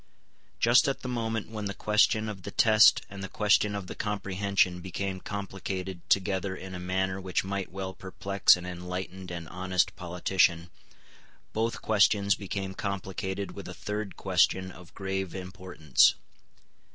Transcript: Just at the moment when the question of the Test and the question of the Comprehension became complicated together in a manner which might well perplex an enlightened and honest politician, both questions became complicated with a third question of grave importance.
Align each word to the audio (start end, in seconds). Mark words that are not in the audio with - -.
Just 0.59 0.87
at 0.87 1.01
the 1.01 1.07
moment 1.07 1.49
when 1.51 1.65
the 1.65 1.75
question 1.75 2.27
of 2.27 2.41
the 2.41 2.49
Test 2.49 3.05
and 3.07 3.23
the 3.23 3.29
question 3.29 3.75
of 3.75 3.85
the 3.85 3.93
Comprehension 3.93 4.81
became 4.81 5.19
complicated 5.19 6.01
together 6.09 6.55
in 6.55 6.73
a 6.73 6.79
manner 6.79 7.21
which 7.21 7.43
might 7.43 7.71
well 7.71 7.93
perplex 7.93 8.57
an 8.57 8.65
enlightened 8.65 9.29
and 9.29 9.47
honest 9.49 9.95
politician, 9.95 10.71
both 11.53 11.83
questions 11.83 12.33
became 12.33 12.73
complicated 12.73 13.51
with 13.51 13.67
a 13.69 13.75
third 13.75 14.17
question 14.17 14.71
of 14.71 14.91
grave 14.95 15.35
importance. 15.35 16.15